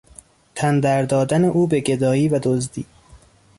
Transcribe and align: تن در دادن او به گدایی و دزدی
تن 0.55 0.79
در 0.79 1.03
دادن 1.03 1.43
او 1.45 1.67
به 1.67 1.79
گدایی 1.79 2.29
و 2.29 2.39
دزدی 2.43 2.85